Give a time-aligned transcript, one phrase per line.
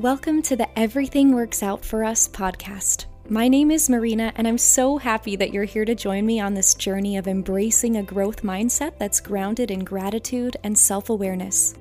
[0.00, 3.04] Welcome to the Everything Works Out for Us podcast.
[3.28, 6.54] My name is Marina, and I'm so happy that you're here to join me on
[6.54, 11.74] this journey of embracing a growth mindset that's grounded in gratitude and self awareness.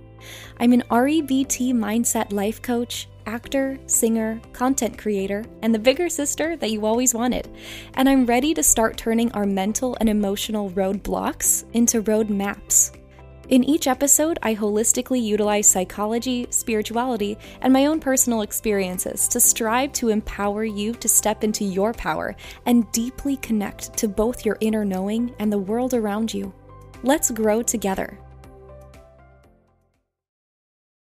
[0.60, 6.71] I'm an REBT mindset life coach, actor, singer, content creator, and the bigger sister that
[6.71, 7.47] you always wanted.
[7.93, 12.91] And I'm ready to start turning our mental and emotional roadblocks into road maps.
[13.50, 19.91] In each episode, I holistically utilize psychology, spirituality, and my own personal experiences to strive
[19.93, 22.36] to empower you to step into your power
[22.68, 26.54] and deeply connect to both your inner knowing and the world around you.
[27.01, 28.19] Let's grow together.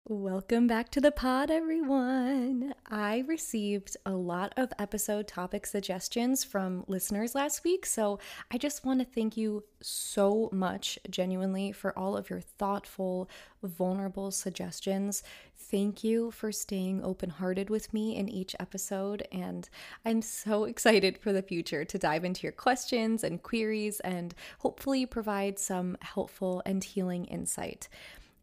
[0.10, 2.74] Welcome back to the pod, everyone.
[2.90, 8.18] I received a lot of episode topic suggestions from listeners last week, so
[8.50, 13.30] I just want to thank you so much, genuinely, for all of your thoughtful,
[13.62, 15.24] vulnerable suggestions.
[15.58, 19.68] Thank you for staying open hearted with me in each episode, and
[20.06, 25.06] I'm so excited for the future to dive into your questions and queries and hopefully
[25.06, 27.90] provide some helpful and healing insight.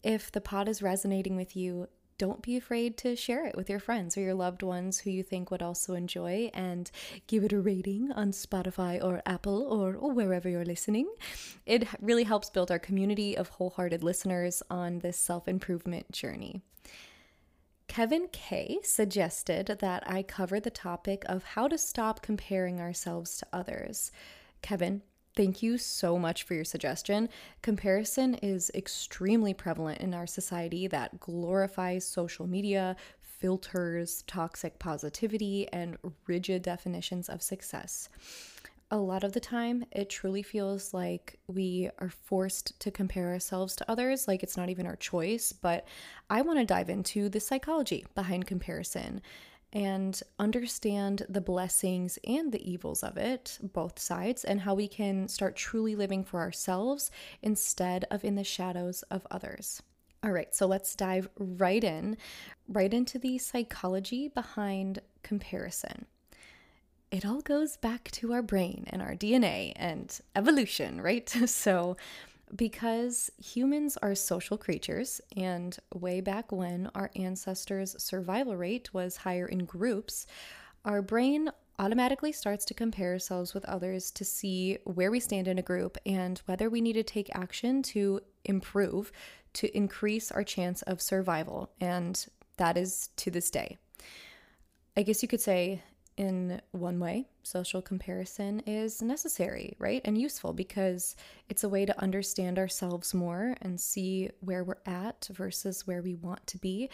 [0.04, 1.88] If the pod is resonating with you,
[2.18, 5.22] don't be afraid to share it with your friends or your loved ones who you
[5.22, 6.90] think would also enjoy and
[7.26, 11.08] give it a rating on Spotify or Apple or, wherever you're listening.
[11.64, 16.60] It really helps build our community of wholehearted listeners on this self improvement journey.
[17.88, 23.46] Kevin K suggested that I cover the topic of how to stop comparing ourselves to
[23.54, 24.12] others.
[24.62, 25.02] Kevin,
[25.36, 27.28] Thank you so much for your suggestion.
[27.60, 35.98] Comparison is extremely prevalent in our society that glorifies social media, filters toxic positivity, and
[36.28, 38.08] rigid definitions of success.
[38.92, 43.74] A lot of the time, it truly feels like we are forced to compare ourselves
[43.76, 45.52] to others, like it's not even our choice.
[45.52, 45.84] But
[46.30, 49.20] I want to dive into the psychology behind comparison
[49.74, 55.26] and understand the blessings and the evils of it, both sides, and how we can
[55.26, 57.10] start truly living for ourselves
[57.42, 59.82] instead of in the shadows of others.
[60.22, 62.16] All right, so let's dive right in,
[62.68, 66.06] right into the psychology behind comparison.
[67.10, 71.28] It all goes back to our brain and our DNA and evolution, right?
[71.46, 71.96] So,
[72.54, 79.46] because humans are social creatures, and way back when our ancestors' survival rate was higher
[79.46, 80.26] in groups,
[80.84, 85.58] our brain automatically starts to compare ourselves with others to see where we stand in
[85.58, 89.10] a group and whether we need to take action to improve
[89.54, 91.70] to increase our chance of survival.
[91.80, 92.24] And
[92.58, 93.78] that is to this day.
[94.96, 95.82] I guess you could say
[96.16, 100.00] in one way, social comparison is necessary, right?
[100.04, 101.16] And useful because
[101.48, 106.14] it's a way to understand ourselves more and see where we're at versus where we
[106.14, 106.88] want to be.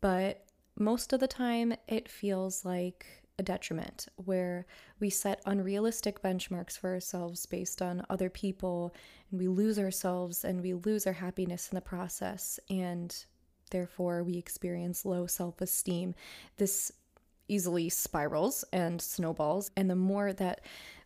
[0.00, 0.44] But
[0.78, 3.06] most of the time, it feels like
[3.38, 4.66] a detriment where
[4.98, 8.94] we set unrealistic benchmarks for ourselves based on other people
[9.30, 12.58] and we lose ourselves and we lose our happiness in the process.
[12.70, 13.14] And
[13.70, 16.14] therefore, we experience low self esteem.
[16.56, 16.92] This
[17.48, 19.70] easily spirals and snowballs.
[19.76, 20.60] And the more that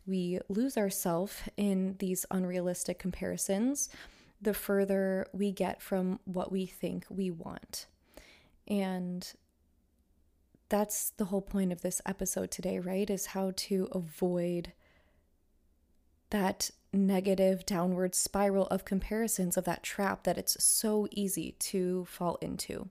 [0.06, 3.88] we lose ourselves in these unrealistic comparisons,
[4.40, 7.86] the further we get from what we think we want.
[8.66, 9.30] And
[10.68, 13.10] that's the whole point of this episode today, right?
[13.10, 14.72] Is how to avoid
[16.30, 22.36] that negative downward spiral of comparisons, of that trap that it's so easy to fall
[22.40, 22.88] into.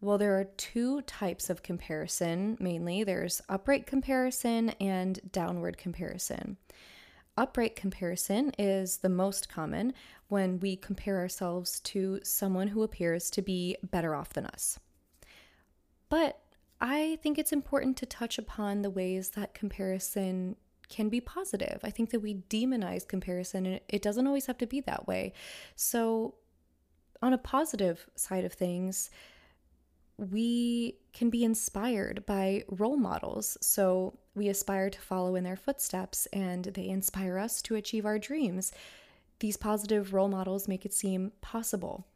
[0.00, 6.58] Well, there are two types of comparison mainly there's upward comparison and downward comparison.
[7.36, 9.92] Upward comparison is the most common
[10.28, 14.78] when we compare ourselves to someone who appears to be better off than us.
[16.08, 16.40] But
[16.80, 20.56] I think it's important to touch upon the ways that comparison
[20.88, 21.80] can be positive.
[21.82, 25.32] I think that we demonize comparison and it doesn't always have to be that way.
[25.74, 26.34] So,
[27.22, 29.10] on a positive side of things,
[30.18, 33.58] we can be inspired by role models.
[33.60, 38.18] So we aspire to follow in their footsteps and they inspire us to achieve our
[38.18, 38.72] dreams.
[39.40, 42.06] These positive role models make it seem possible.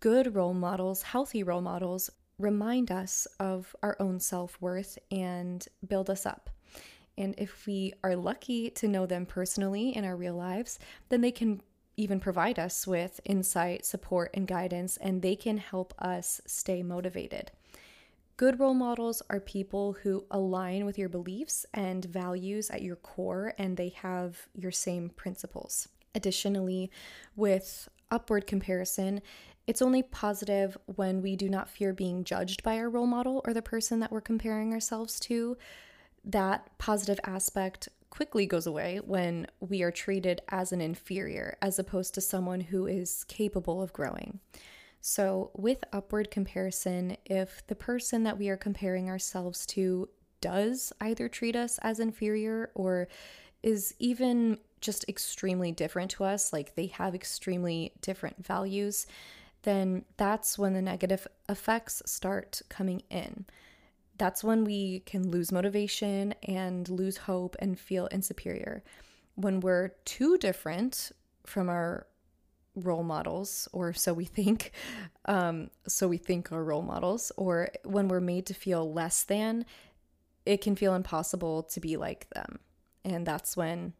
[0.00, 6.10] Good role models, healthy role models, remind us of our own self worth and build
[6.10, 6.50] us up.
[7.18, 10.78] And if we are lucky to know them personally in our real lives,
[11.08, 11.62] then they can
[11.96, 17.50] even provide us with insight, support, and guidance, and they can help us stay motivated.
[18.36, 23.54] Good role models are people who align with your beliefs and values at your core,
[23.56, 25.88] and they have your same principles.
[26.14, 26.90] Additionally,
[27.34, 29.22] with upward comparison,
[29.66, 33.52] It's only positive when we do not fear being judged by our role model or
[33.52, 35.56] the person that we're comparing ourselves to.
[36.24, 42.14] That positive aspect quickly goes away when we are treated as an inferior as opposed
[42.14, 44.40] to someone who is capable of growing.
[45.02, 50.08] So, with upward comparison, if the person that we are comparing ourselves to
[50.40, 53.06] does either treat us as inferior or
[53.62, 59.06] is even just extremely different to us, like they have extremely different values,
[59.62, 63.44] then that's when the negative effects start coming in.
[64.18, 68.82] That's when we can lose motivation and lose hope and feel insuperior.
[69.34, 71.12] When we're too different
[71.44, 72.06] from our
[72.74, 74.72] role models, or so we think,
[75.26, 79.64] um, so we think are role models, or when we're made to feel less than,
[80.44, 82.60] it can feel impossible to be like them.
[83.04, 83.94] And that's when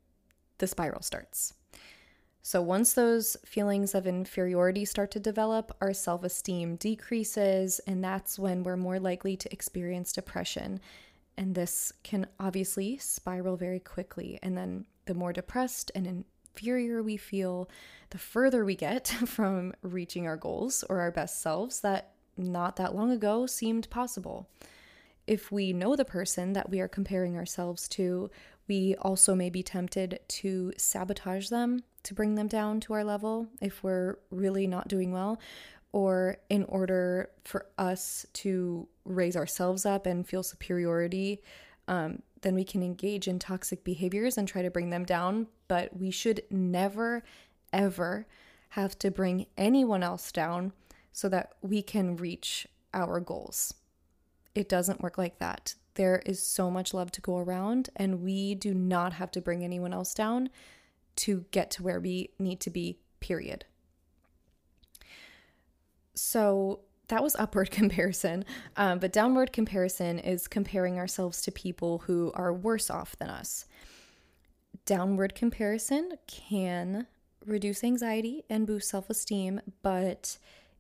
[0.59, 1.53] the spiral starts.
[2.47, 8.39] So, once those feelings of inferiority start to develop, our self esteem decreases, and that's
[8.39, 10.79] when we're more likely to experience depression.
[11.37, 14.39] And this can obviously spiral very quickly.
[14.45, 16.07] And then, the more depressed and
[16.55, 17.69] inferior we feel,
[18.11, 22.95] the further we get from reaching our goals or our best selves that not that
[22.95, 24.49] long ago seemed possible.
[25.27, 28.31] If we know the person that we are comparing ourselves to,
[28.69, 33.49] we also may be tempted to sabotage them to bring them down to our level
[33.61, 35.41] if we're really not doing well,
[35.93, 41.43] or in order for us to raise ourselves up and feel superiority,
[41.89, 45.47] um, then we can engage in toxic behaviors and try to bring them down.
[45.69, 47.23] But we should never,
[47.73, 48.27] ever
[48.71, 50.73] have to bring anyone else down
[51.13, 53.75] so that we can reach our goals.
[54.55, 55.75] It doesn't work like that.
[55.97, 59.65] There is so much love to go around, and we do not have to bring
[59.65, 60.51] anyone else down
[61.17, 63.65] to get to where we need to be, period.
[66.15, 68.45] So that was upward comparison,
[68.77, 73.67] um, but downward comparison is comparing ourselves to people who are worse off than us.
[74.85, 77.07] Downward comparison can
[77.45, 80.37] reduce anxiety and boost self esteem, but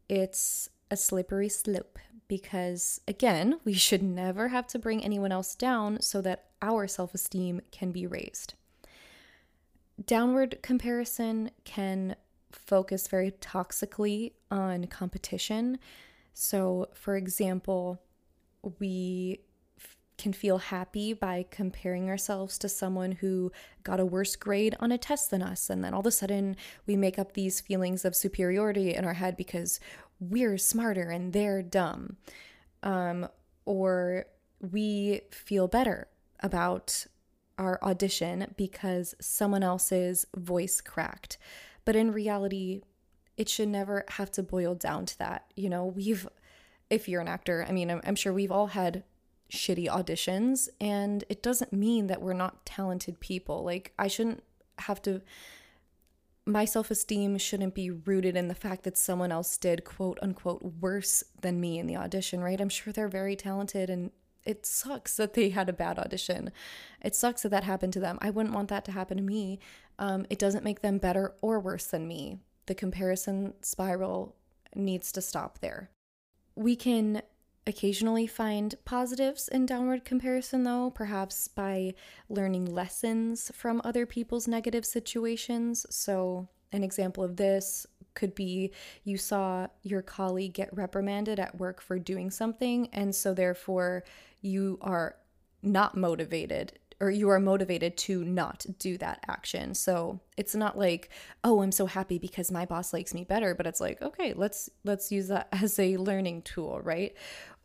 [0.08, 1.98] it's a slippery slope
[2.28, 7.14] because, again, we should never have to bring anyone else down so that our self
[7.14, 8.54] esteem can be raised.
[10.04, 12.16] Downward comparison can
[12.52, 15.78] focus very toxically on competition.
[16.34, 18.00] So, for example,
[18.78, 19.40] we
[20.18, 23.52] can feel happy by comparing ourselves to someone who
[23.82, 25.68] got a worse grade on a test than us.
[25.68, 26.56] And then all of a sudden,
[26.86, 29.78] we make up these feelings of superiority in our head because
[30.20, 32.16] we're smarter and they're dumb.
[32.82, 33.28] Um,
[33.64, 34.26] or
[34.60, 36.08] we feel better
[36.40, 37.06] about
[37.58, 41.38] our audition because someone else's voice cracked.
[41.84, 42.82] But in reality,
[43.36, 45.46] it should never have to boil down to that.
[45.56, 46.28] You know, we've,
[46.90, 49.04] if you're an actor, I mean, I'm, I'm sure we've all had
[49.50, 53.64] shitty auditions, and it doesn't mean that we're not talented people.
[53.64, 54.42] Like, I shouldn't
[54.80, 55.22] have to
[56.46, 60.62] my self esteem shouldn't be rooted in the fact that someone else did quote unquote
[60.80, 62.60] worse than me in the audition, right?
[62.60, 64.12] I'm sure they're very talented and
[64.44, 66.52] it sucks that they had a bad audition.
[67.02, 68.16] It sucks that that happened to them.
[68.22, 69.58] I wouldn't want that to happen to me.
[69.98, 72.38] Um, it doesn't make them better or worse than me.
[72.66, 74.36] The comparison spiral
[74.74, 75.90] needs to stop there.
[76.54, 77.22] We can
[77.66, 81.94] occasionally find positives in downward comparison, though, perhaps by
[82.28, 85.84] learning lessons from other people's negative situations.
[85.90, 88.72] So, an example of this could be
[89.04, 94.04] you saw your colleague get reprimanded at work for doing something, and so therefore
[94.40, 95.16] you are
[95.62, 99.74] not motivated or you are motivated to not do that action.
[99.74, 101.10] So it's not like,
[101.44, 104.70] oh, I'm so happy because my boss likes me better, but it's like, okay, let's
[104.84, 107.14] let's use that as a learning tool, right?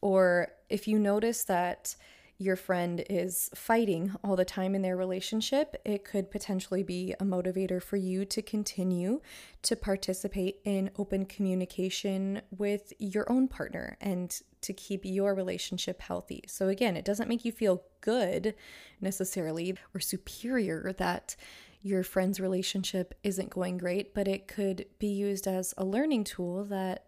[0.02, 1.96] Or if you notice that
[2.42, 7.24] your friend is fighting all the time in their relationship, it could potentially be a
[7.24, 9.22] motivator for you to continue
[9.62, 16.44] to participate in open communication with your own partner and to keep your relationship healthy.
[16.48, 18.56] So, again, it doesn't make you feel good
[19.00, 21.36] necessarily or superior that
[21.84, 26.64] your friend's relationship isn't going great, but it could be used as a learning tool
[26.66, 27.06] that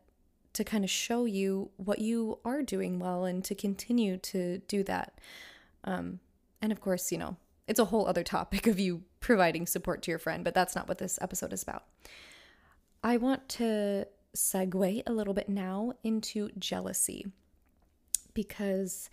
[0.53, 4.83] to kind of show you what you are doing well and to continue to do
[4.83, 5.19] that.
[5.83, 6.19] Um,
[6.61, 10.11] and of course, you know, it's a whole other topic of you providing support to
[10.11, 11.83] your friend, but that's not what this episode is about.
[13.03, 17.27] I want to segue a little bit now into jealousy
[18.33, 19.09] because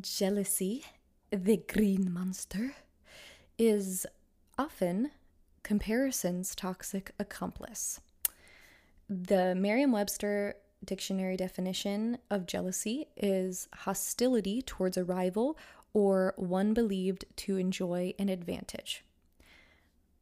[0.00, 0.84] jealousy,
[1.30, 2.74] the green monster,
[3.58, 4.06] is
[4.58, 5.10] often
[5.62, 8.00] comparison's toxic accomplice.
[9.08, 15.58] The Merriam Webster dictionary definition of jealousy is hostility towards a rival
[15.94, 19.04] or one believed to enjoy an advantage.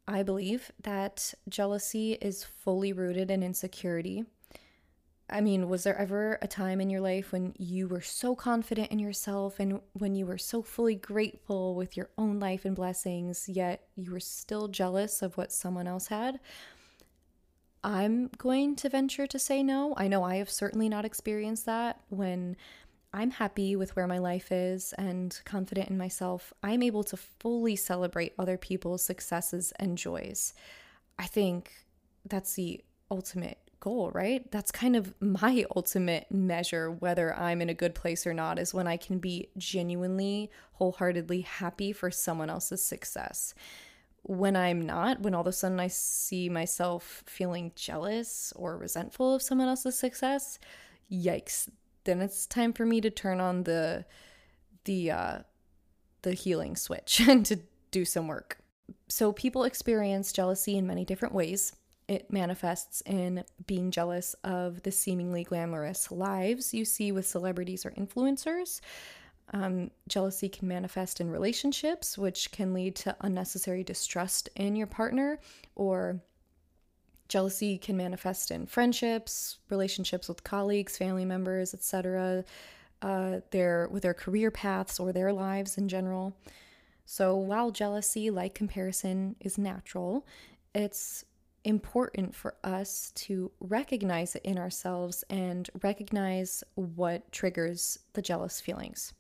[0.09, 4.25] I believe that jealousy is fully rooted in insecurity.
[5.33, 8.91] I mean, was there ever a time in your life when you were so confident
[8.91, 13.49] in yourself and when you were so fully grateful with your own life and blessings,
[13.49, 16.41] yet you were still jealous of what someone else had?
[17.83, 19.95] I'm going to venture to say no.
[19.97, 22.57] I know I have certainly not experienced that when
[23.13, 27.77] I'm happy with where my life is and confident in myself, I'm able to fully
[27.77, 30.53] celebrate other people's successes and joys.
[31.19, 31.73] I think
[32.25, 34.49] that's the ultimate goal, right?
[34.53, 38.75] That's kind of my ultimate measure whether I'm in a good place or not is
[38.75, 43.55] when I can be genuinely, wholeheartedly happy for someone else's success.
[44.23, 49.35] When I'm not, when all of a sudden I see myself feeling jealous or resentful
[49.35, 50.59] of someone else's success,
[51.11, 51.69] yikes,
[52.05, 54.05] then it's time for me to turn on the
[54.85, 55.39] the uh
[56.23, 57.61] the healing switch and to
[57.91, 58.59] do some work.
[59.09, 61.73] So people experience jealousy in many different ways.
[62.09, 67.93] It manifests in being jealous of the seemingly glamorous lives you see with celebrities or
[67.93, 68.81] influencers.
[69.53, 75.41] Um, jealousy can manifest in relationships, which can lead to unnecessary distrust in your partner
[75.75, 76.21] or
[77.31, 82.45] Jealousy can manifest in friendships, relationships with colleagues, family members, etc.,
[83.03, 86.37] uh, their with their career paths or their lives in general.
[87.07, 90.27] So while jealousy, like comparison, is natural,
[90.75, 91.25] it's
[91.63, 99.13] important for us to recognize it in ourselves and recognize what triggers the jealous feelings.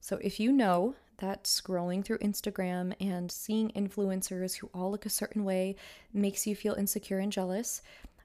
[0.00, 5.10] So if you know that scrolling through Instagram and seeing influencers who all look a
[5.10, 5.76] certain way
[6.12, 7.82] makes you feel insecure and jealous,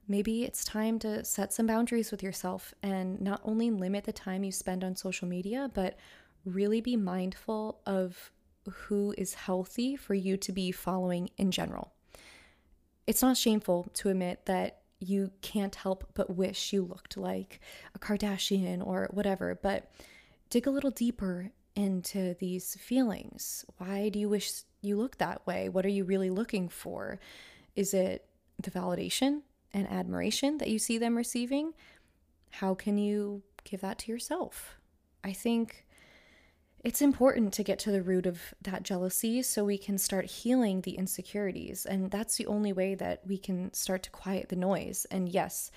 [0.08, 4.44] maybe it's time to set some boundaries with yourself and not only limit the time
[4.44, 5.98] you spend on social media, but
[6.46, 8.32] really be mindful of
[8.70, 11.92] who is healthy for you to be following in general.
[13.06, 17.60] It's not shameful to admit that you can't help but wish you looked like
[17.94, 19.92] a Kardashian or whatever, but
[20.50, 23.66] dig a little deeper into these feelings?
[23.78, 25.70] Why do you wish you look that way?
[25.70, 27.20] What are you really looking for?
[27.76, 28.26] Is it
[28.62, 29.42] the validation
[29.74, 31.74] and admiration that you see them receiving?
[32.52, 34.78] How can you give that to yourself?
[35.24, 35.86] I think
[36.86, 40.82] it's important to get to the root of that jealousy so we can start healing
[40.82, 41.86] the insecurities.
[41.86, 45.06] And that's the only way that we can start to quiet the noise.
[45.10, 45.72] And yes,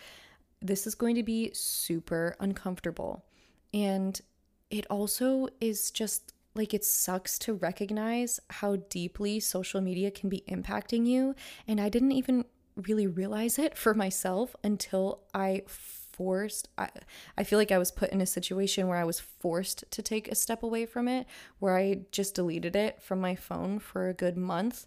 [0.60, 3.24] this is going to be super uncomfortable.
[3.72, 4.20] And
[4.70, 10.42] it also is just like it sucks to recognize how deeply social media can be
[10.48, 11.34] impacting you.
[11.66, 12.44] And I didn't even
[12.76, 16.88] really realize it for myself until I forced I,
[17.36, 20.26] I feel like I was put in a situation where I was forced to take
[20.26, 21.26] a step away from it,
[21.60, 24.86] where I just deleted it from my phone for a good month.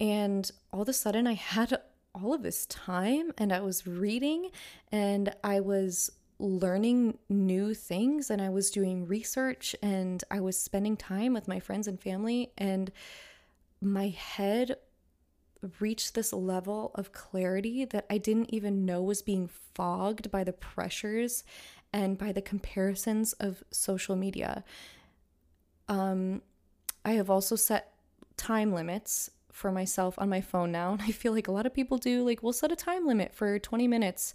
[0.00, 1.80] And all of a sudden I had
[2.12, 4.50] all of this time and I was reading
[4.90, 10.96] and I was learning new things and I was doing research and I was spending
[10.96, 12.92] time with my friends and family and
[13.80, 14.76] my head
[15.80, 20.52] reached this level of clarity that I didn't even know was being fogged by the
[20.52, 21.42] pressures
[21.92, 24.64] and by the comparisons of social media.
[25.88, 26.42] Um,
[27.04, 27.92] I have also set
[28.36, 31.74] time limits for myself on my phone now, and I feel like a lot of
[31.74, 32.24] people do.
[32.24, 34.34] Like, we'll set a time limit for 20 minutes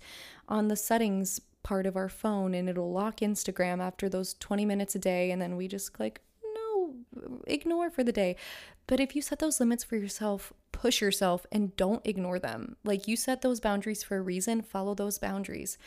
[0.50, 4.96] on the settings part of our phone and it'll lock Instagram after those 20 minutes
[4.96, 6.22] a day and then we just click
[6.56, 6.94] no
[7.48, 8.36] ignore for the day.
[8.86, 12.76] But if you set those limits for yourself, push yourself and don't ignore them.
[12.84, 15.78] Like you set those boundaries for a reason, follow those boundaries.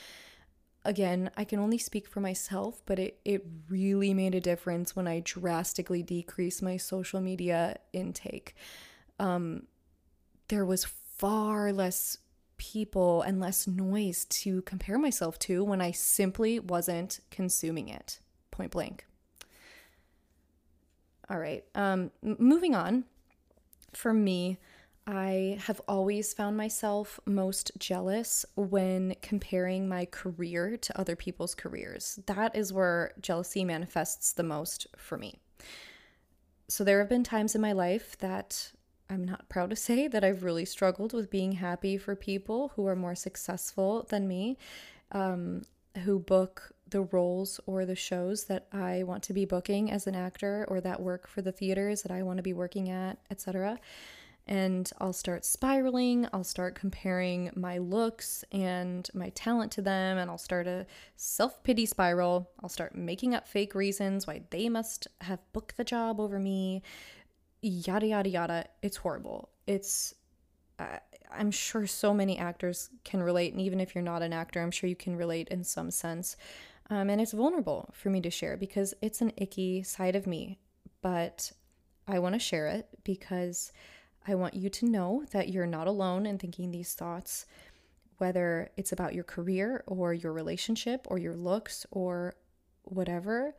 [0.85, 5.09] Again, I can only speak for myself, but it, it really made a difference when
[5.09, 8.55] I drastically decreased my social media intake.
[9.19, 9.65] Um,
[10.49, 12.19] there was far less
[12.59, 18.21] people and less noise to compare myself to when I simply wasn't consuming it.
[18.51, 19.07] Point blank.
[21.29, 21.65] All right.
[21.75, 23.05] Um, moving on.
[23.93, 24.59] For me,
[25.07, 32.19] I have always found myself most jealous when comparing my career to other people's careers.
[32.27, 35.39] That is where jealousy manifests the most for me.
[36.69, 38.73] So, there have been times in my life that
[39.09, 42.87] I'm not proud to say that I've really struggled with being happy for people who
[42.87, 44.59] are more successful than me,
[45.13, 45.63] um,
[46.05, 50.15] who book the roles or the shows that I want to be booking as an
[50.15, 53.79] actor or that work for the theaters that I want to be working at, etc.
[54.47, 56.29] and I'll start spiraling.
[56.33, 60.87] I'll start comparing my looks and my talent to them, and I'll start a
[61.17, 62.51] self pity spiral.
[62.63, 66.83] I'll start making up fake reasons why they must have booked the job over me.
[67.67, 68.65] Yada, yada, yada.
[68.81, 69.49] It's horrible.
[69.67, 70.15] It's,
[70.79, 70.99] uh,
[71.33, 73.53] I'm sure so many actors can relate.
[73.53, 76.37] And even if you're not an actor, I'm sure you can relate in some sense.
[76.91, 80.61] Um, and it's vulnerable for me to share because it's an icky side of me.
[81.03, 81.51] But
[82.07, 83.73] I want to share it because
[84.29, 87.47] I want you to know that you're not alone in thinking these thoughts,
[88.19, 92.37] whether it's about your career or your relationship or your looks or
[92.85, 93.57] whatever.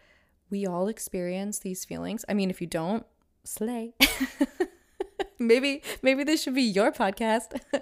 [0.50, 2.24] We all experience these feelings.
[2.30, 3.06] I mean, if you don't,
[3.48, 3.94] slay.
[5.40, 7.60] maybe maybe this should be your podcast.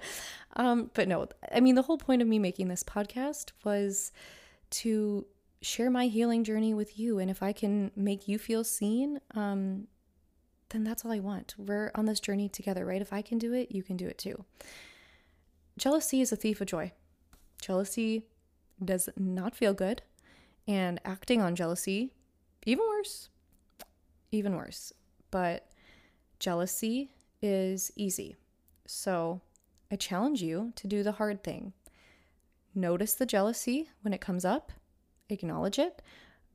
[0.56, 4.12] um, but no, I mean the whole point of me making this podcast was
[4.72, 5.26] to
[5.62, 9.88] share my healing journey with you and if I can make you feel seen, um,
[10.70, 11.56] then that's all I want.
[11.58, 13.02] We're on this journey together, right?
[13.02, 14.46] If I can do it, you can do it too.
[15.78, 16.92] Jealousy is a thief of joy.
[17.62, 18.26] Jealousy
[18.84, 20.02] does not feel good,
[20.68, 22.12] and acting on jealousy,
[22.66, 23.30] even worse.
[24.32, 24.94] Even worse.
[25.36, 25.68] But
[26.40, 27.12] jealousy
[27.42, 28.38] is easy.
[28.88, 29.42] So
[29.92, 31.74] I challenge you to do the hard thing.
[32.74, 34.72] Notice the jealousy when it comes up,
[35.28, 36.02] acknowledge it,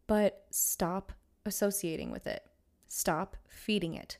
[0.06, 1.12] but stop
[1.44, 2.42] associating with it.
[2.88, 4.16] Stop feeding it.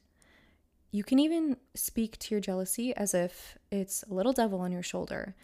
[0.91, 4.83] You can even speak to your jealousy as if it's a little devil on your
[4.83, 5.37] shoulder.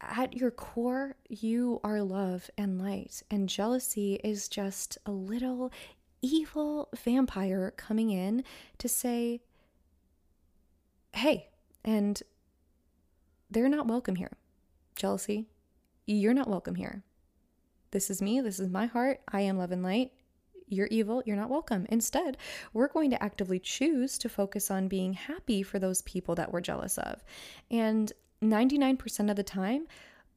[0.00, 5.70] At your core, you are love and light, and jealousy is just a little
[6.24, 8.44] evil vampire coming in
[8.78, 9.40] to say,
[11.12, 11.48] hey,
[11.84, 12.22] and
[13.50, 14.32] they're not welcome here.
[14.96, 15.46] Jealousy,
[16.06, 17.02] you're not welcome here.
[17.90, 19.20] This is me, this is my heart.
[19.30, 20.12] I am love and light,
[20.66, 21.86] you're evil, you're not welcome.
[21.90, 22.36] Instead,
[22.72, 26.60] we're going to actively choose to focus on being happy for those people that we're
[26.60, 27.22] jealous of.
[27.70, 28.12] And
[28.42, 29.86] 99% of the time,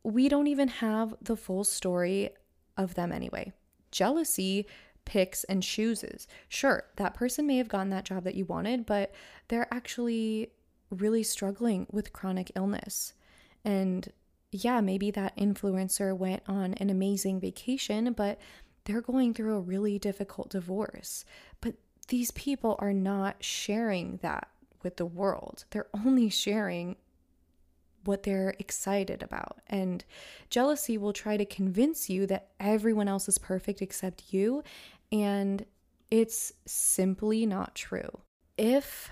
[0.03, 2.29] we don't even have the full story
[2.77, 3.51] of them anyway.
[3.91, 4.67] Jealousy
[5.07, 6.27] picks and chooses.
[6.49, 9.15] Sure, that person may have gotten that job that you wanted, but
[9.47, 10.51] they're actually
[10.89, 13.13] really struggling with chronic illness.
[13.63, 14.11] And
[14.51, 18.39] yeah, maybe that influencer went on an amazing vacation, but
[18.83, 21.25] they're going through a really difficult divorce.
[21.61, 21.75] But
[22.09, 24.49] these people are not sharing that
[24.83, 25.65] with the world.
[25.71, 26.97] They're only sharing
[28.05, 29.57] what they're excited about.
[29.67, 30.03] And
[30.49, 34.63] jealousy will try to convince you that everyone else is perfect except you.
[35.11, 35.65] And
[36.11, 38.09] it's simply not true.
[38.57, 39.09] If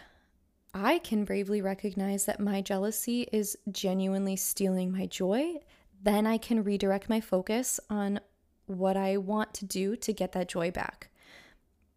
[0.74, 5.56] I can bravely recognize that my jealousy is genuinely stealing my joy,
[6.04, 8.20] then I can redirect my focus on
[8.66, 11.10] what I want to do to get that joy back.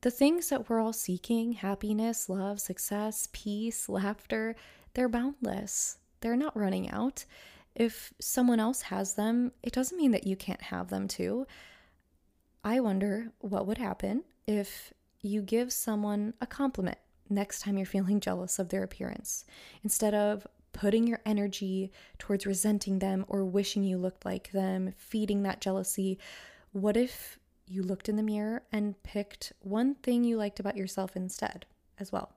[0.03, 4.55] The things that we're all seeking happiness, love, success, peace, laughter
[4.95, 5.99] they're boundless.
[6.21, 7.25] They're not running out.
[7.75, 11.47] If someone else has them, it doesn't mean that you can't have them too.
[12.69, 16.99] I wonder what would happen if you give someone a compliment
[17.31, 19.47] next time you're feeling jealous of their appearance.
[19.83, 25.45] Instead of putting your energy towards resenting them or wishing you looked like them, feeding
[25.45, 26.19] that jealousy,
[26.73, 31.17] what if you looked in the mirror and picked one thing you liked about yourself
[31.17, 31.65] instead
[31.99, 32.35] as well?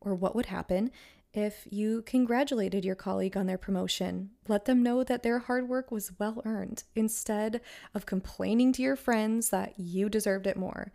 [0.00, 0.92] Or what would happen
[1.34, 4.30] if you congratulated your colleague on their promotion?
[4.48, 7.60] Let them know that their hard work was well earned instead
[7.94, 10.92] of complaining to your friends that you deserved it more.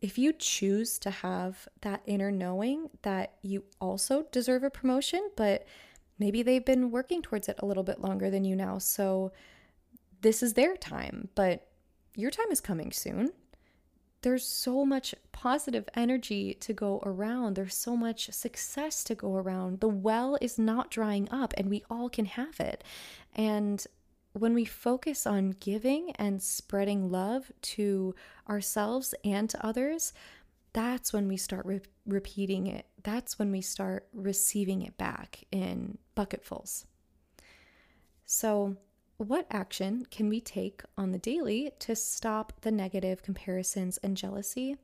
[0.00, 5.66] If you choose to have that inner knowing that you also deserve a promotion, but
[6.18, 9.32] maybe they've been working towards it a little bit longer than you now, so
[10.22, 11.66] this is their time, but
[12.14, 13.30] your time is coming soon.
[14.22, 17.54] There's so much positive energy to go around.
[17.54, 19.80] There's so much success to go around.
[19.80, 22.84] The well is not drying up, and we all can have it.
[23.34, 23.84] And
[24.32, 28.14] when we focus on giving and spreading love to
[28.48, 30.12] ourselves and to others,
[30.72, 32.86] that's when we start re- repeating it.
[33.02, 36.86] That's when we start receiving it back in bucketfuls.
[38.24, 38.76] So,
[39.20, 44.78] what action can we take on the daily to stop the negative comparisons and jealousy?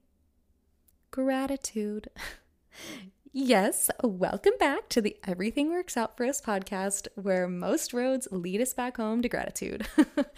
[1.11, 2.09] Gratitude.
[3.33, 8.61] yes, welcome back to the Everything Works Out for Us podcast, where most roads lead
[8.61, 9.89] us back home to gratitude.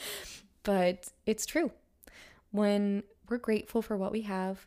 [0.63, 1.73] but it's true.
[2.53, 4.65] When we're grateful for what we have,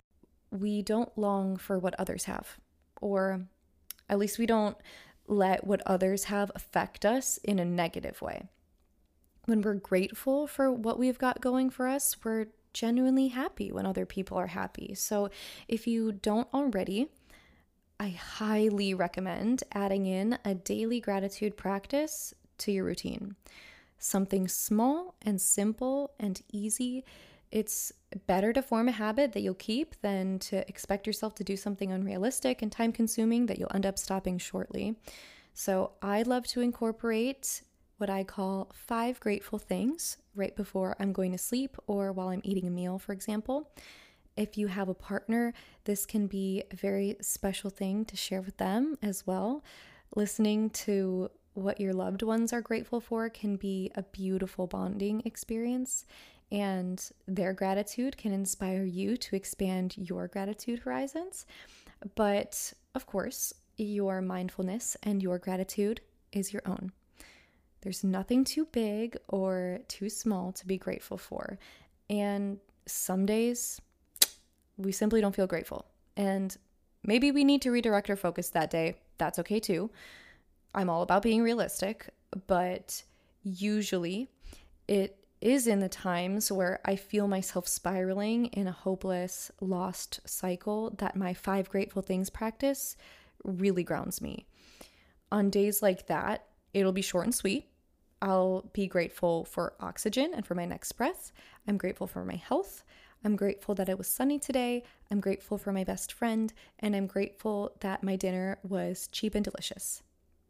[0.52, 2.58] we don't long for what others have,
[3.00, 3.46] or
[4.10, 4.76] at least we don't
[5.26, 8.50] let what others have affect us in a negative way
[9.46, 14.06] when we're grateful for what we've got going for us, we're genuinely happy when other
[14.06, 14.94] people are happy.
[14.96, 15.30] So
[15.68, 17.08] if you don't already,
[18.00, 23.36] I highly recommend adding in a daily gratitude practice to your routine.
[24.00, 27.04] Something small and simple and easy.
[27.52, 27.92] It's
[28.26, 31.92] better to form a habit that you'll keep than to expect yourself to do something
[31.92, 34.96] unrealistic and time consuming that you'll end up stopping shortly.
[35.54, 37.62] So, I love to incorporate
[38.02, 42.42] what I call five grateful things right before I'm going to sleep or while I'm
[42.44, 43.70] eating a meal, for example.
[44.36, 48.58] If you have a partner, this can be a very special thing to share with
[48.58, 49.64] them as well.
[50.16, 56.06] Listening to what your loved ones are grateful for can be a beautiful bonding experience,
[56.52, 61.46] and their gratitude can inspire you to expand your gratitude horizons.
[62.16, 66.94] But of course, your mindfulness and your gratitude is your own.
[67.82, 71.58] There's nothing too big or too small to be grateful for.
[72.10, 73.82] And some days
[74.78, 75.86] we simply don't feel grateful.
[76.16, 76.56] And
[77.04, 78.96] maybe we need to redirect our focus that day.
[79.18, 79.90] That's okay too.
[80.74, 82.10] I'm all about being realistic,
[82.48, 83.04] but
[83.44, 84.30] usually
[84.88, 90.92] it is in the times where I feel myself spiraling in a hopeless, lost cycle
[91.00, 92.96] that my five grateful things practice
[93.44, 94.46] really grounds me.
[95.32, 97.71] On days like that, it'll be short and sweet.
[98.22, 101.32] I'll be grateful for oxygen and for my next breath.
[101.68, 102.84] I'm grateful for my health.
[103.24, 104.84] I'm grateful that it was sunny today.
[105.10, 106.52] I'm grateful for my best friend.
[106.80, 110.04] And I'm grateful that my dinner was cheap and delicious.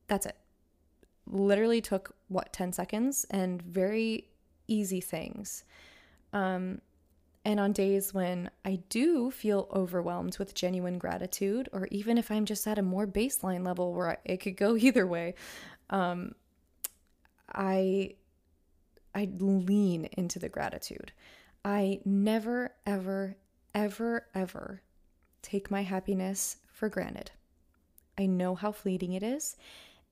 [0.07, 0.37] That's it.
[1.27, 4.27] Literally took, what, 10 seconds and very
[4.67, 5.63] easy things.
[6.33, 6.81] Um,
[7.43, 12.45] and on days when I do feel overwhelmed with genuine gratitude, or even if I'm
[12.45, 15.35] just at a more baseline level where it could go either way,
[15.89, 16.35] um,
[17.53, 18.15] I
[19.13, 21.11] I lean into the gratitude.
[21.65, 23.35] I never, ever,
[23.75, 24.81] ever, ever
[25.41, 27.31] take my happiness for granted.
[28.17, 29.55] I know how fleeting it is.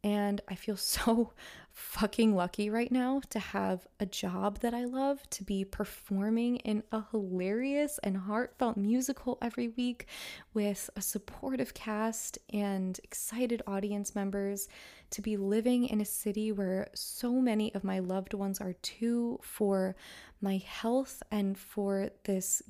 [0.03, 1.33] And I feel so
[1.71, 6.83] fucking lucky right now to have a job that I love, to be performing in
[6.91, 10.07] a hilarious and heartfelt musical every week
[10.53, 14.67] with a supportive cast and excited audience members,
[15.11, 19.39] to be living in a city where so many of my loved ones are too,
[19.41, 19.95] for
[20.41, 22.61] my health and for this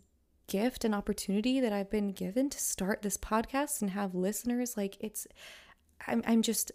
[0.47, 4.75] gift and opportunity that I've been given to start this podcast and have listeners.
[4.75, 5.27] Like, it's,
[6.07, 6.71] I'm, I'm just,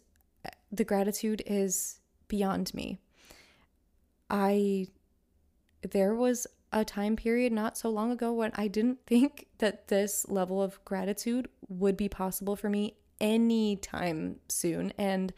[0.76, 2.98] the gratitude is beyond me.
[4.30, 4.88] I,
[5.82, 10.28] there was a time period not so long ago when I didn't think that this
[10.28, 14.92] level of gratitude would be possible for me anytime soon.
[14.98, 15.32] And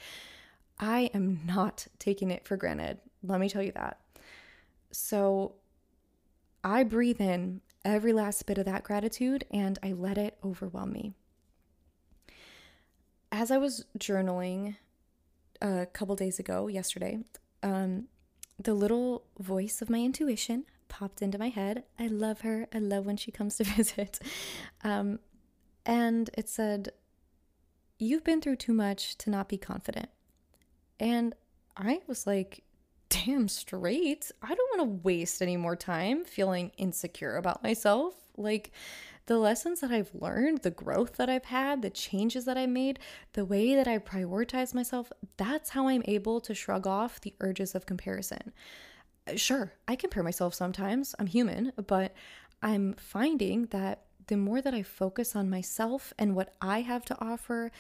[0.79, 2.99] I am not taking it for granted.
[3.23, 4.01] Let me tell you that.
[4.93, 5.55] So
[6.65, 11.13] I breathe in every last bit of that gratitude and I let it overwhelm me.
[13.31, 14.77] As I was journaling
[15.61, 17.19] a couple days ago, yesterday,
[17.63, 18.09] um,
[18.59, 21.85] the little voice of my intuition popped into my head.
[21.99, 22.69] I love her.
[22.73, 24.19] I love when she comes to visit.
[24.85, 25.21] Um,
[25.85, 26.91] and it said,
[27.99, 30.11] You've been through too much to not be confident.
[31.01, 31.35] And
[31.77, 32.63] I was like,
[33.09, 34.31] damn straight.
[34.43, 38.15] I don't want to waste any more time feeling insecure about myself.
[38.37, 38.73] Like,
[39.27, 43.01] the lessons that I've learned, the growth that I've had, the changes that I made,
[43.33, 47.75] the way that I prioritize myself, that's how I'm able to shrug off the urges
[47.75, 48.53] of comparison.
[49.35, 52.15] Sure, I compare myself sometimes, I'm human, but
[52.63, 57.21] I'm finding that the more that I focus on myself and what I have to
[57.21, 57.73] offer,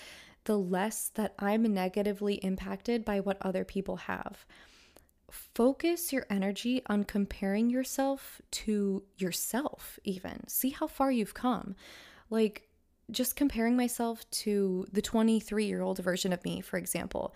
[0.45, 4.45] the less that I'm negatively impacted by what other people have
[5.31, 10.47] focus your energy on comparing yourself to yourself, even.
[10.49, 11.75] See how far you've come.
[12.31, 12.69] Like,
[13.11, 17.35] just comparing myself to the 23 year old version of me, for example,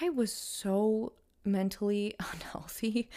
[0.00, 1.12] I was so
[1.44, 3.10] mentally unhealthy.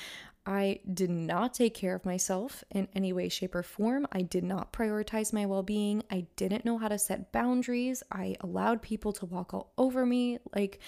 [0.44, 4.08] I did not take care of myself in any way, shape, or form.
[4.12, 6.04] I did not prioritize my well being.
[6.10, 8.02] I didn't know how to set boundaries.
[8.12, 10.40] I allowed people to walk all over me.
[10.56, 10.80] Like,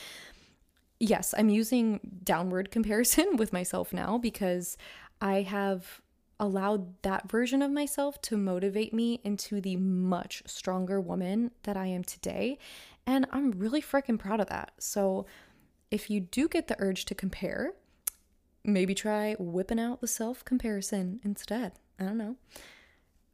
[1.03, 4.77] yes, I'm using downward comparison with myself now because
[5.21, 6.01] I have
[6.39, 11.87] allowed that version of myself to motivate me into the much stronger woman that I
[11.87, 12.57] am today.
[13.05, 14.71] And I'm really freaking proud of that.
[14.79, 15.25] So,
[15.91, 17.73] if you do get the urge to compare,
[18.63, 21.73] maybe try whipping out the self comparison instead.
[21.99, 22.37] I don't know.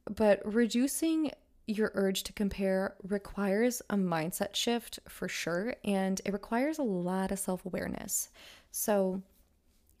[0.04, 1.30] But reducing
[1.78, 7.30] your urge to compare requires a mindset shift for sure, and it requires a lot
[7.30, 8.30] of self awareness.
[8.70, 9.22] So,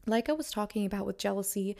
[0.06, 1.76] like I was talking about with jealousy,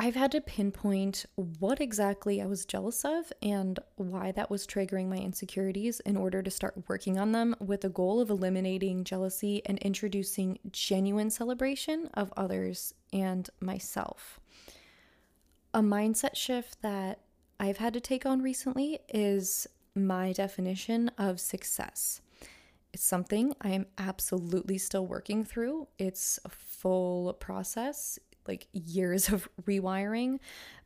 [0.00, 1.26] I've had to pinpoint
[1.58, 6.40] what exactly I was jealous of and why that was triggering my insecurities in order
[6.40, 12.10] to start working on them with the goal of eliminating jealousy and introducing genuine celebration
[12.14, 14.38] of others and myself.
[15.74, 17.18] A mindset shift that
[17.60, 22.20] I've had to take on recently is my definition of success.
[22.92, 25.88] It's something I am absolutely still working through.
[25.98, 30.38] It's a full process, like years of rewiring,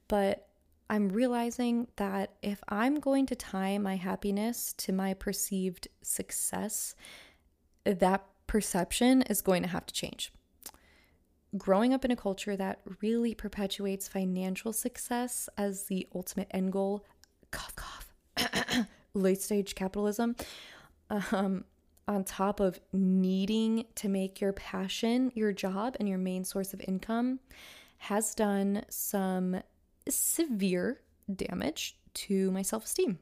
[0.09, 0.49] but
[0.89, 6.95] I'm realizing that if I'm going to tie my happiness to my perceived success,
[7.85, 10.33] that perception is going to have to change.
[11.57, 17.05] Growing up in a culture that really perpetuates financial success as the ultimate end goal,
[17.51, 20.35] cough, cough, late stage capitalism,
[21.11, 21.65] um,
[22.09, 26.81] on top of needing to make your passion your job and your main source of
[26.89, 27.39] income,
[27.99, 29.63] has done some
[30.09, 31.01] severe
[31.35, 33.19] damage to my self esteem.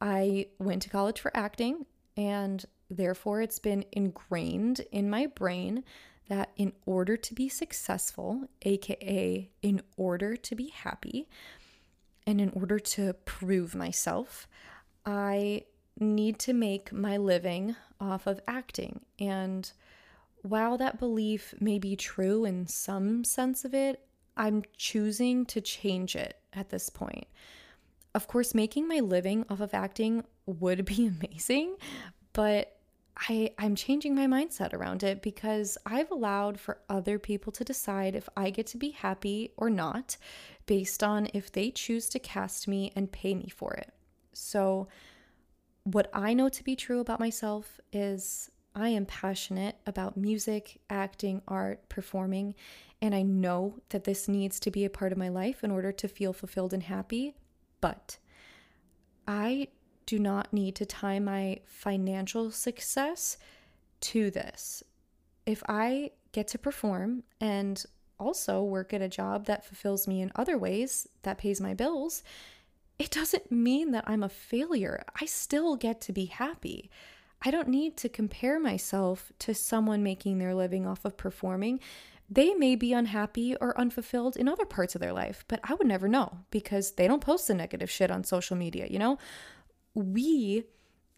[0.00, 1.86] I went to college for acting,
[2.16, 5.84] and therefore it's been ingrained in my brain
[6.28, 11.28] that in order to be successful, aka in order to be happy,
[12.26, 14.48] and in order to prove myself,
[15.04, 15.64] I
[15.98, 19.00] need to make my living off of acting.
[19.18, 19.70] And
[20.42, 24.06] while that belief may be true in some sense of it,
[24.36, 27.26] I'm choosing to change it at this point.
[28.14, 31.76] Of course, making my living off of acting would be amazing,
[32.32, 32.76] but
[33.16, 38.14] I, I'm changing my mindset around it because I've allowed for other people to decide
[38.14, 40.16] if I get to be happy or not
[40.66, 43.92] based on if they choose to cast me and pay me for it.
[44.32, 44.88] So,
[45.84, 51.42] what I know to be true about myself is I am passionate about music, acting,
[51.46, 52.54] art, performing,
[53.00, 55.92] and I know that this needs to be a part of my life in order
[55.92, 57.34] to feel fulfilled and happy.
[57.80, 58.16] But
[59.28, 59.68] I
[60.06, 63.38] do not need to tie my financial success
[64.00, 64.82] to this.
[65.46, 67.84] If I get to perform and
[68.18, 72.22] also work at a job that fulfills me in other ways, that pays my bills,
[72.98, 75.04] it doesn't mean that I'm a failure.
[75.20, 76.90] I still get to be happy.
[77.42, 81.80] I don't need to compare myself to someone making their living off of performing.
[82.30, 85.86] They may be unhappy or unfulfilled in other parts of their life, but I would
[85.86, 89.18] never know because they don't post the negative shit on social media, you know?
[89.94, 90.64] We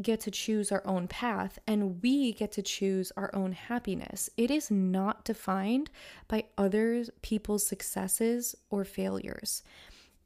[0.03, 4.29] get to choose our own path and we get to choose our own happiness.
[4.37, 5.91] It is not defined
[6.29, 9.63] by other people's successes or failures.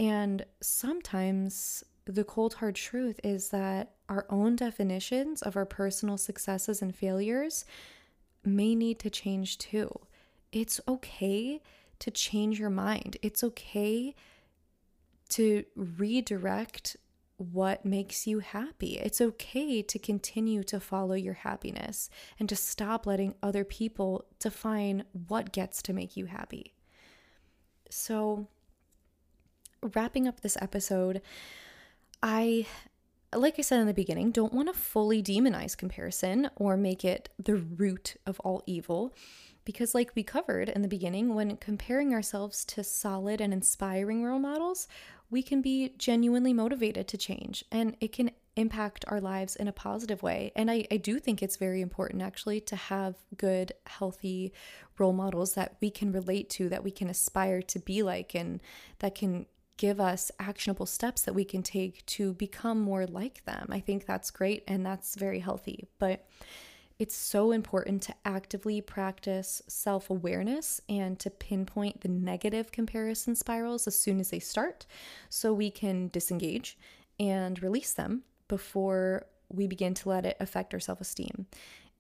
[0.00, 6.82] And sometimes the cold hard truth is that our own definitions of our personal successes
[6.82, 7.64] and failures
[8.44, 9.90] may need to change too.
[10.50, 11.60] It's okay
[12.00, 13.18] to change your mind.
[13.22, 14.16] It's okay
[15.28, 16.96] to redirect
[17.40, 18.98] what makes you happy.
[18.98, 25.04] It's okay to continue to follow your happiness and to stop letting other people define
[25.28, 26.74] what gets to make you happy.
[27.88, 28.46] So,
[29.82, 31.22] wrapping up this episode,
[32.22, 32.66] I,
[33.34, 37.30] like I said in the beginning, don't want to fully demonize comparison or make it
[37.42, 39.14] the root of all evil.
[39.64, 44.38] Because, like we covered in the beginning, when comparing ourselves to solid and inspiring role
[44.38, 44.88] models,
[45.30, 49.72] we can be genuinely motivated to change and it can impact our lives in a
[49.72, 50.52] positive way.
[50.56, 54.52] And I, I do think it's very important actually to have good, healthy
[54.98, 58.60] role models that we can relate to, that we can aspire to be like, and
[58.98, 63.66] that can give us actionable steps that we can take to become more like them.
[63.70, 65.88] I think that's great and that's very healthy.
[65.98, 66.26] But
[67.00, 73.86] it's so important to actively practice self awareness and to pinpoint the negative comparison spirals
[73.86, 74.84] as soon as they start
[75.30, 76.76] so we can disengage
[77.18, 81.46] and release them before we begin to let it affect our self esteem.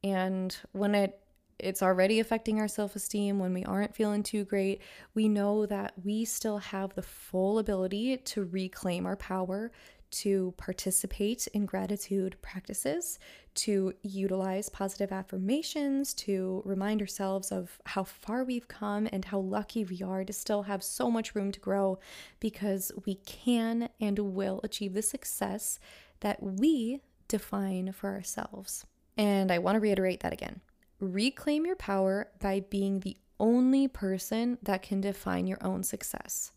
[0.04, 1.18] And when it
[1.58, 4.82] it's already affecting our self esteem, when we aren't feeling too great,
[5.14, 9.72] we know that we still have the full ability to reclaim our power,
[10.10, 13.18] to participate in gratitude practices,
[13.54, 19.84] to utilize positive affirmations, to remind ourselves of how far we've come and how lucky
[19.84, 21.98] we are to still have so much room to grow
[22.38, 25.78] because we can and will achieve the success
[26.20, 28.86] that we define for ourselves.
[29.16, 30.60] And I want to reiterate that again
[31.00, 36.52] reclaim your power by being the only person that can define your own success.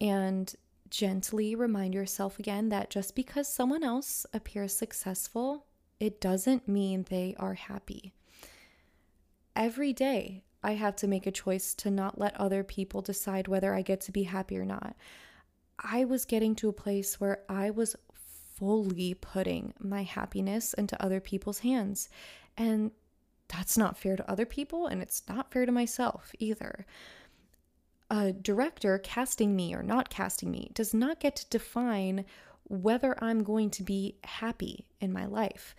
[0.00, 0.54] And
[0.88, 5.66] gently remind yourself again that just because someone else appears successful,
[6.00, 8.12] it doesn't mean they are happy.
[9.54, 13.74] Every day, I have to make a choice to not let other people decide whether
[13.74, 14.96] I get to be happy or not.
[15.78, 17.96] I was getting to a place where I was
[18.60, 22.08] fully putting my happiness into other people's hands.
[22.56, 22.90] And
[23.48, 26.86] that's not fair to other people, and it's not fair to myself either.
[28.10, 32.24] A director casting me or not casting me does not get to define
[32.70, 35.74] whether I'm going to be happy in my life.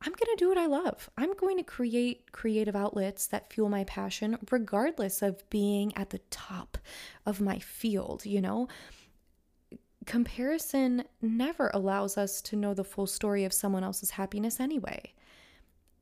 [0.00, 1.10] I'm going to do what I love.
[1.16, 6.20] I'm going to create creative outlets that fuel my passion, regardless of being at the
[6.30, 6.78] top
[7.26, 8.68] of my field, you know?
[10.06, 15.14] Comparison never allows us to know the full story of someone else's happiness anyway.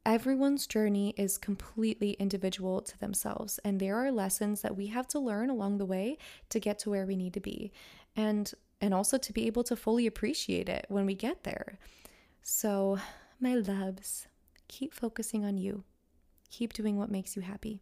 [0.05, 5.21] Everyone's journey is completely individual to themselves, and there are lessons that we have to
[5.21, 7.71] learn along the way to get to where we need to be.
[8.17, 11.79] And and also to be able to fully appreciate it when we get there.
[12.43, 12.99] So,
[13.41, 14.27] my loves,
[14.67, 15.85] keep focusing on you.
[16.51, 17.81] Keep doing what makes you happy.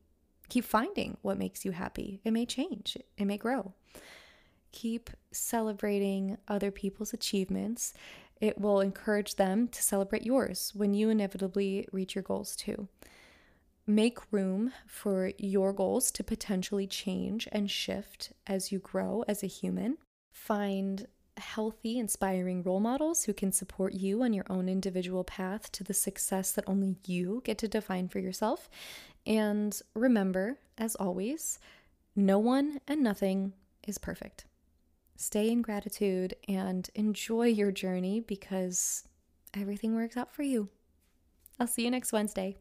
[0.50, 2.20] Keep finding what makes you happy.
[2.22, 3.72] It may change, it may grow.
[4.72, 7.94] Keep celebrating other people's achievements.
[8.40, 12.88] It will encourage them to celebrate yours when you inevitably reach your goals too.
[13.86, 19.48] Make room for your goals to potentially change and shift as you grow as a
[19.48, 19.96] human.
[20.30, 25.84] Find healthy, inspiring role models who can support you on your own individual path to
[25.84, 28.68] the success that only you get to define for yourself.
[29.26, 31.58] And remember, as always,
[32.14, 33.54] no one and nothing
[33.86, 34.44] is perfect.
[35.16, 39.04] Stay in gratitude and enjoy your journey because
[39.54, 40.68] everything works out for you.
[41.58, 42.56] I'll see you next Wednesday.